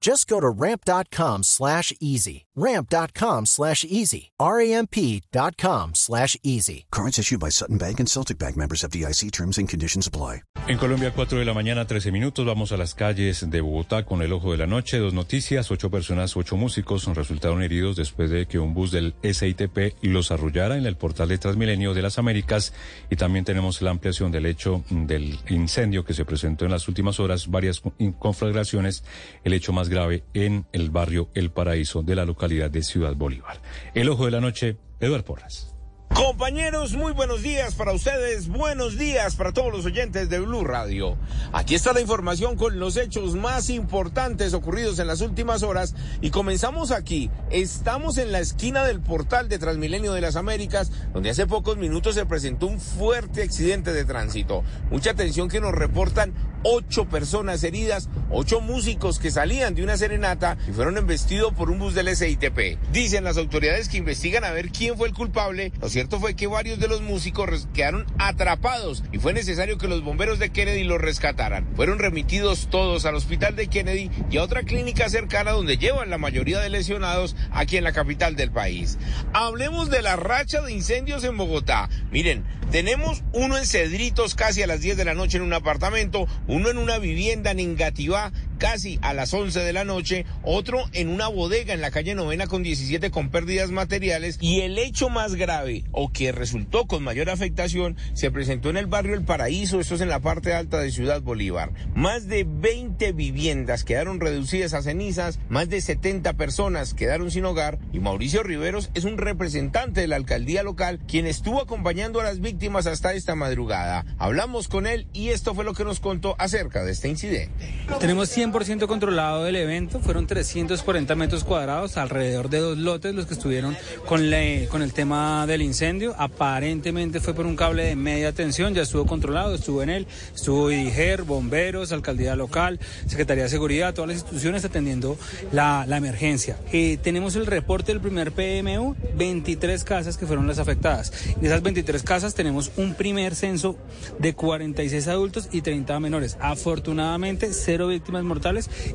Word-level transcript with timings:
Just 0.00 0.28
go 0.28 0.38
to 0.40 0.48
ramp.com 0.48 1.42
slash 1.42 1.92
easy. 2.00 2.46
Ramp.com 2.54 3.46
slash 3.46 3.84
easy. 3.84 4.32
R-A-M-P.com 4.40 5.94
slash 5.94 6.36
easy. 6.42 6.86
Cards 6.90 7.18
issued 7.18 7.40
by 7.40 7.50
Sutton 7.50 7.78
Bank 7.78 8.00
and 8.00 8.08
Celtic 8.08 8.38
Bank 8.38 8.56
members 8.56 8.82
of 8.82 8.90
DIC 8.90 9.30
terms 9.32 9.58
and 9.58 9.68
conditions 9.68 10.06
apply. 10.06 10.42
En 10.66 10.76
Colombia, 10.76 11.12
4 11.14 11.38
de 11.38 11.44
la 11.44 11.54
mañana, 11.54 11.86
13 11.86 12.12
minutos. 12.12 12.44
Vamos 12.44 12.72
a 12.72 12.76
las 12.76 12.94
calles 12.94 13.48
de 13.48 13.60
Bogotá 13.60 14.04
con 14.04 14.22
el 14.22 14.32
ojo 14.32 14.52
de 14.52 14.58
la 14.58 14.66
noche. 14.66 14.98
Dos 14.98 15.14
noticias. 15.14 15.70
Ocho 15.70 15.90
personas, 15.90 16.36
ocho 16.36 16.56
músicos 16.56 17.06
resultaron 17.06 17.62
heridos 17.62 17.96
después 17.96 18.28
de 18.28 18.46
que 18.46 18.58
un 18.58 18.74
bus 18.74 18.90
del 18.90 19.14
SITP 19.22 19.94
los 20.02 20.30
arrullara 20.30 20.76
en 20.76 20.86
el 20.86 20.96
portal 20.96 21.28
de 21.28 21.38
Transmilenio 21.38 21.94
de 21.94 22.02
las 22.02 22.18
Américas. 22.18 22.72
Y 23.08 23.16
también 23.16 23.44
tenemos 23.44 23.80
la 23.82 23.90
ampliación 23.90 24.30
del 24.32 24.46
hecho 24.46 24.84
del 24.90 25.38
incendio 25.48 26.04
que 26.04 26.12
se 26.12 26.24
presentó 26.24 26.64
en 26.64 26.72
las 26.72 26.86
últimas 26.88 27.18
horas. 27.20 27.48
Varias 27.48 27.82
conflagraciones. 28.18 29.04
El 29.44 29.52
hecho 29.52 29.72
más 29.72 29.87
grave 29.88 30.24
en 30.34 30.66
el 30.72 30.90
barrio 30.90 31.28
El 31.34 31.50
Paraíso 31.50 32.02
de 32.02 32.16
la 32.16 32.24
localidad 32.24 32.70
de 32.70 32.82
Ciudad 32.82 33.14
Bolívar. 33.14 33.60
El 33.94 34.08
ojo 34.08 34.24
de 34.24 34.30
la 34.30 34.40
noche, 34.40 34.76
Eduardo 35.00 35.24
Porras. 35.24 35.74
Compañeros, 36.14 36.94
muy 36.94 37.12
buenos 37.12 37.42
días 37.42 37.74
para 37.74 37.92
ustedes, 37.92 38.48
buenos 38.48 38.96
días 38.98 39.36
para 39.36 39.52
todos 39.52 39.72
los 39.72 39.84
oyentes 39.84 40.28
de 40.28 40.40
Blue 40.40 40.64
Radio. 40.64 41.16
Aquí 41.52 41.74
está 41.74 41.92
la 41.92 42.00
información 42.00 42.56
con 42.56 42.80
los 42.80 42.96
hechos 42.96 43.36
más 43.36 43.70
importantes 43.70 44.54
ocurridos 44.54 44.98
en 44.98 45.06
las 45.06 45.20
últimas 45.20 45.62
horas 45.62 45.94
y 46.20 46.30
comenzamos 46.30 46.90
aquí. 46.90 47.30
Estamos 47.50 48.18
en 48.18 48.32
la 48.32 48.40
esquina 48.40 48.84
del 48.84 49.00
portal 49.00 49.48
de 49.48 49.58
Transmilenio 49.58 50.12
de 50.12 50.22
las 50.22 50.36
Américas, 50.36 50.90
donde 51.12 51.30
hace 51.30 51.46
pocos 51.46 51.76
minutos 51.76 52.14
se 52.14 52.26
presentó 52.26 52.66
un 52.66 52.80
fuerte 52.80 53.42
accidente 53.42 53.92
de 53.92 54.04
tránsito. 54.04 54.64
Mucha 54.90 55.10
atención 55.10 55.48
que 55.48 55.60
nos 55.60 55.72
reportan 55.72 56.32
ocho 56.62 57.08
personas 57.08 57.62
heridas, 57.64 58.08
ocho 58.30 58.60
músicos 58.60 59.18
que 59.18 59.30
salían 59.30 59.74
de 59.74 59.82
una 59.82 59.96
serenata 59.96 60.56
y 60.68 60.72
fueron 60.72 60.98
embestidos 60.98 61.52
por 61.54 61.70
un 61.70 61.78
bus 61.78 61.94
del 61.94 62.14
SITP. 62.14 62.78
Dicen 62.92 63.24
las 63.24 63.36
autoridades 63.36 63.88
que 63.88 63.98
investigan 63.98 64.44
a 64.44 64.50
ver 64.50 64.70
quién 64.70 64.96
fue 64.96 65.08
el 65.08 65.14
culpable. 65.14 65.72
Lo 65.80 65.88
cierto 65.88 66.20
fue 66.20 66.34
que 66.34 66.46
varios 66.46 66.78
de 66.78 66.88
los 66.88 67.00
músicos 67.00 67.68
quedaron 67.72 68.06
atrapados 68.18 69.04
y 69.12 69.18
fue 69.18 69.32
necesario 69.32 69.78
que 69.78 69.88
los 69.88 70.02
bomberos 70.02 70.38
de 70.38 70.50
Kennedy 70.50 70.84
los 70.84 71.00
rescataran. 71.00 71.66
Fueron 71.76 71.98
remitidos 71.98 72.68
todos 72.70 73.04
al 73.04 73.14
hospital 73.14 73.56
de 73.56 73.68
Kennedy 73.68 74.10
y 74.30 74.38
a 74.38 74.42
otra 74.42 74.62
clínica 74.62 75.08
cercana 75.08 75.52
donde 75.52 75.78
llevan 75.78 76.10
la 76.10 76.18
mayoría 76.18 76.60
de 76.60 76.70
lesionados 76.70 77.36
aquí 77.50 77.76
en 77.76 77.84
la 77.84 77.92
capital 77.92 78.36
del 78.36 78.50
país. 78.50 78.98
Hablemos 79.32 79.90
de 79.90 80.02
la 80.02 80.16
racha 80.16 80.60
de 80.62 80.72
incendios 80.72 81.24
en 81.24 81.36
Bogotá. 81.36 81.88
Miren, 82.10 82.44
tenemos 82.70 83.22
uno 83.32 83.56
en 83.56 83.64
Cedritos 83.64 84.34
casi 84.34 84.62
a 84.62 84.66
las 84.66 84.80
10 84.80 84.96
de 84.98 85.04
la 85.04 85.14
noche 85.14 85.38
en 85.38 85.42
un 85.42 85.54
apartamento, 85.54 86.26
uno 86.48 86.70
en 86.70 86.78
una 86.78 86.98
vivienda 86.98 87.50
en 87.50 87.60
Engativá 87.60 88.32
casi 88.58 88.98
a 89.02 89.14
las 89.14 89.32
11 89.32 89.60
de 89.60 89.72
la 89.72 89.84
noche, 89.84 90.26
otro 90.42 90.84
en 90.92 91.08
una 91.08 91.28
bodega 91.28 91.72
en 91.72 91.80
la 91.80 91.90
calle 91.90 92.14
Novena 92.14 92.46
con 92.46 92.62
17 92.62 93.10
con 93.10 93.30
pérdidas 93.30 93.70
materiales 93.70 94.38
y 94.40 94.60
el 94.60 94.78
hecho 94.78 95.08
más 95.08 95.36
grave 95.36 95.84
o 95.92 96.12
que 96.12 96.32
resultó 96.32 96.86
con 96.86 97.02
mayor 97.02 97.30
afectación 97.30 97.96
se 98.14 98.30
presentó 98.30 98.70
en 98.70 98.76
el 98.76 98.86
barrio 98.86 99.14
El 99.14 99.24
Paraíso, 99.24 99.80
esto 99.80 99.94
es 99.94 100.00
en 100.00 100.08
la 100.08 100.20
parte 100.20 100.54
alta 100.54 100.80
de 100.80 100.90
Ciudad 100.90 101.22
Bolívar. 101.22 101.72
Más 101.94 102.26
de 102.26 102.44
20 102.44 103.12
viviendas 103.12 103.84
quedaron 103.84 104.20
reducidas 104.20 104.74
a 104.74 104.82
cenizas, 104.82 105.38
más 105.48 105.68
de 105.68 105.80
70 105.80 106.34
personas 106.34 106.94
quedaron 106.94 107.30
sin 107.30 107.44
hogar 107.44 107.78
y 107.92 108.00
Mauricio 108.00 108.42
Riveros 108.42 108.90
es 108.94 109.04
un 109.04 109.18
representante 109.18 110.00
de 110.00 110.08
la 110.08 110.16
alcaldía 110.16 110.62
local 110.62 110.98
quien 111.06 111.26
estuvo 111.26 111.62
acompañando 111.62 112.20
a 112.20 112.24
las 112.24 112.40
víctimas 112.40 112.86
hasta 112.86 113.12
esta 113.12 113.34
madrugada. 113.34 114.04
Hablamos 114.18 114.68
con 114.68 114.86
él 114.86 115.06
y 115.12 115.28
esto 115.28 115.54
fue 115.54 115.64
lo 115.64 115.74
que 115.74 115.84
nos 115.84 116.00
contó 116.00 116.34
acerca 116.38 116.84
de 116.84 116.92
este 116.92 117.08
incidente. 117.08 117.52
Tenemos 118.00 118.36
100% 118.36 118.47
controlado 118.52 119.46
el 119.46 119.56
evento, 119.56 120.00
fueron 120.00 120.26
340 120.26 121.14
metros 121.14 121.44
cuadrados, 121.44 121.96
alrededor 121.96 122.48
de 122.48 122.58
dos 122.58 122.78
lotes 122.78 123.14
los 123.14 123.26
que 123.26 123.34
estuvieron 123.34 123.76
con, 124.06 124.22
el 124.32 124.92
tema 124.92 125.46
del 125.46 125.62
incendio. 125.62 126.14
Aparentemente 126.18 127.20
fue 127.20 127.34
por 127.34 127.46
un 127.46 127.56
cable 127.56 127.84
de 127.84 127.94
media 127.94 128.32
tensión, 128.32 128.74
ya 128.74 128.82
estuvo 128.82 129.06
controlado, 129.06 129.54
estuvo 129.54 129.82
en 129.82 129.90
él, 129.90 130.06
estuvo 130.34 130.70
IDIGER, 130.70 131.22
bomberos, 131.22 131.92
alcaldía 131.92 132.36
local, 132.36 132.80
Secretaría 133.06 133.44
de 133.44 133.50
Seguridad, 133.50 133.94
todas 133.94 134.08
las 134.08 134.16
instituciones 134.18 134.64
atendiendo 134.64 135.18
la, 135.52 135.84
la 135.86 135.98
emergencia. 135.98 136.56
Eh, 136.72 136.98
tenemos 137.02 137.36
el 137.36 137.46
reporte 137.46 137.92
del 137.92 138.00
primer 138.00 138.32
PMU, 138.32 138.96
23 139.16 139.84
casas 139.84 140.16
que 140.16 140.26
fueron 140.26 140.46
las 140.46 140.58
afectadas. 140.58 141.12
De 141.40 141.46
esas 141.46 141.62
23 141.62 142.02
casas 142.02 142.34
tenemos 142.34 142.72
un 142.76 142.94
primer 142.94 143.34
censo 143.34 143.76
de 144.18 144.34
46 144.34 145.06
adultos 145.08 145.48
y 145.52 145.60
30 145.60 146.00
menores. 146.00 146.38
Afortunadamente, 146.40 147.52
cero 147.52 147.88
víctimas 147.88 148.24
mortales 148.24 148.37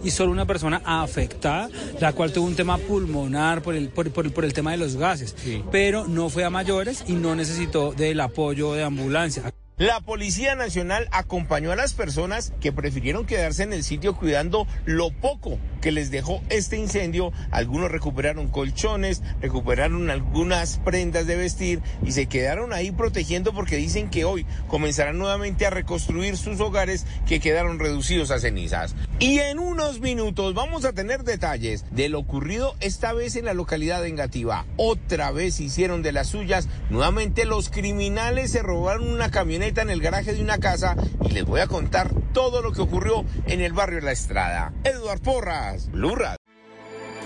y 0.03 0.11
solo 0.11 0.31
una 0.31 0.45
persona 0.45 0.81
afectada, 0.85 1.69
la 1.99 2.13
cual 2.13 2.31
tuvo 2.31 2.45
un 2.45 2.55
tema 2.55 2.77
pulmonar 2.77 3.61
por 3.61 3.75
el, 3.75 3.89
por, 3.89 4.11
por, 4.11 4.31
por 4.31 4.45
el 4.45 4.53
tema 4.53 4.71
de 4.71 4.77
los 4.77 4.95
gases, 4.95 5.35
sí. 5.37 5.63
pero 5.71 6.07
no 6.07 6.29
fue 6.29 6.43
a 6.43 6.49
mayores 6.49 7.03
y 7.07 7.13
no 7.13 7.35
necesitó 7.35 7.91
del 7.93 8.19
apoyo 8.19 8.73
de 8.73 8.83
ambulancia. 8.83 9.53
La 9.79 10.01
Policía 10.01 10.53
Nacional 10.53 11.09
acompañó 11.11 11.71
a 11.71 11.75
las 11.75 11.93
personas 11.93 12.53
que 12.61 12.71
prefirieron 12.71 13.25
quedarse 13.25 13.63
en 13.63 13.73
el 13.73 13.83
sitio 13.83 14.15
cuidando 14.15 14.67
lo 14.85 15.09
poco 15.09 15.57
que 15.81 15.91
les 15.91 16.11
dejó 16.11 16.43
este 16.49 16.77
incendio. 16.77 17.33
Algunos 17.49 17.89
recuperaron 17.89 18.49
colchones, 18.49 19.23
recuperaron 19.41 20.11
algunas 20.11 20.77
prendas 20.77 21.25
de 21.25 21.37
vestir 21.37 21.81
y 22.05 22.11
se 22.11 22.27
quedaron 22.27 22.71
ahí 22.71 22.91
protegiendo 22.91 23.51
porque 23.51 23.77
dicen 23.77 24.11
que 24.11 24.25
hoy 24.25 24.45
comenzarán 24.67 25.17
nuevamente 25.17 25.65
a 25.65 25.71
reconstruir 25.71 26.37
sus 26.37 26.59
hogares 26.59 27.07
que 27.27 27.39
quedaron 27.39 27.79
reducidos 27.79 28.29
a 28.29 28.37
cenizas. 28.37 28.93
Y 29.17 29.39
en 29.39 29.57
unos 29.57 30.01
minutos 30.01 30.53
vamos 30.53 30.85
a 30.85 30.93
tener 30.93 31.23
detalles 31.23 31.83
de 31.89 32.09
lo 32.09 32.19
ocurrido 32.19 32.75
esta 32.79 33.11
vez 33.11 33.35
en 33.35 33.45
la 33.45 33.55
localidad 33.55 34.03
de 34.03 34.09
Engativá. 34.09 34.67
Otra 34.77 35.31
vez 35.31 35.59
hicieron 35.59 36.03
de 36.03 36.11
las 36.11 36.27
suyas. 36.27 36.67
Nuevamente 36.91 37.45
los 37.45 37.69
criminales 37.69 38.51
se 38.51 38.61
robaron 38.61 39.11
una 39.11 39.31
camioneta 39.31 39.63
en 39.81 39.89
el 39.89 40.01
garaje 40.01 40.33
de 40.33 40.41
una 40.41 40.57
casa 40.57 40.95
y 41.25 41.31
les 41.31 41.45
voy 41.45 41.61
a 41.61 41.67
contar 41.67 42.09
todo 42.33 42.61
lo 42.61 42.71
que 42.71 42.81
ocurrió 42.81 43.25
en 43.45 43.61
el 43.61 43.73
barrio 43.73 44.01
La 44.01 44.11
Estrada. 44.11 44.73
Eduard 44.83 45.21
Porras, 45.21 45.89
Blue 45.91 46.15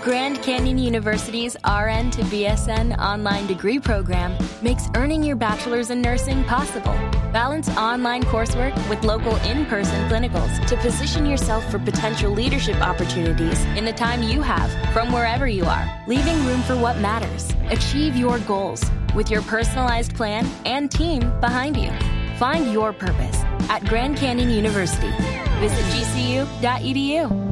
Grand 0.04 0.40
Canyon 0.42 0.78
University's 0.78 1.56
RN 1.64 2.10
to 2.12 2.22
BSN 2.22 2.96
online 2.98 3.46
degree 3.48 3.80
program 3.80 4.36
makes 4.62 4.88
earning 4.94 5.24
your 5.24 5.34
bachelor's 5.34 5.90
in 5.90 6.00
nursing 6.00 6.44
possible. 6.44 6.94
Balance 7.32 7.68
online 7.70 8.22
coursework 8.22 8.74
with 8.88 9.02
local 9.02 9.34
in 9.38 9.66
person 9.66 10.08
clinicals 10.08 10.64
to 10.68 10.76
position 10.76 11.26
yourself 11.26 11.68
for 11.68 11.80
potential 11.80 12.30
leadership 12.30 12.76
opportunities 12.80 13.60
in 13.76 13.84
the 13.84 13.92
time 13.92 14.22
you 14.22 14.40
have 14.40 14.70
from 14.92 15.12
wherever 15.12 15.48
you 15.48 15.64
are, 15.64 16.04
leaving 16.06 16.42
room 16.46 16.62
for 16.62 16.76
what 16.76 16.98
matters. 16.98 17.52
Achieve 17.70 18.16
your 18.16 18.38
goals 18.40 18.84
with 19.14 19.30
your 19.30 19.42
personalized 19.42 20.14
plan 20.14 20.46
and 20.64 20.90
team 20.90 21.20
behind 21.40 21.76
you. 21.76 21.90
Find 22.38 22.72
your 22.72 22.92
purpose 22.92 23.42
at 23.68 23.84
Grand 23.84 24.16
Canyon 24.16 24.50
University. 24.50 25.10
Visit 25.58 25.84
gcu.edu. 25.90 27.47